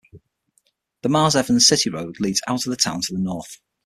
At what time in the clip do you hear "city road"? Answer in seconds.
1.67-2.19